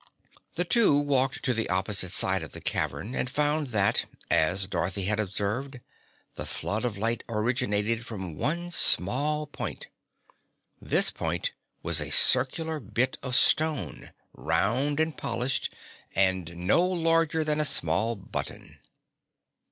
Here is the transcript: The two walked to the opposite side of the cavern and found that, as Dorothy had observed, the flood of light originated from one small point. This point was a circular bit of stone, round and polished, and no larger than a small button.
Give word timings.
The 0.55 0.65
two 0.65 0.97
walked 0.99 1.43
to 1.43 1.53
the 1.53 1.69
opposite 1.69 2.09
side 2.11 2.41
of 2.41 2.53
the 2.53 2.59
cavern 2.59 3.13
and 3.13 3.29
found 3.29 3.67
that, 3.67 4.05
as 4.31 4.65
Dorothy 4.65 5.03
had 5.05 5.19
observed, 5.19 5.79
the 6.33 6.45
flood 6.47 6.85
of 6.85 6.97
light 6.97 7.23
originated 7.29 8.03
from 8.03 8.35
one 8.35 8.71
small 8.71 9.45
point. 9.45 9.89
This 10.81 11.11
point 11.11 11.51
was 11.83 12.01
a 12.01 12.09
circular 12.09 12.79
bit 12.79 13.19
of 13.21 13.35
stone, 13.35 14.11
round 14.33 14.99
and 14.99 15.15
polished, 15.15 15.71
and 16.15 16.55
no 16.55 16.83
larger 16.83 17.43
than 17.43 17.59
a 17.59 17.63
small 17.63 18.15
button. 18.15 18.79